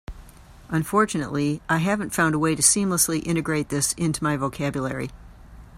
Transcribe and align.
Unfortunately, 0.69 1.61
I 1.69 1.77
haven't 1.77 2.09
found 2.09 2.33
a 2.33 2.39
way 2.39 2.55
to 2.55 2.63
seamlessly 2.63 3.21
integrate 3.23 3.69
this 3.69 3.93
into 3.93 4.23
my 4.23 4.35
vocabulary. 4.35 5.11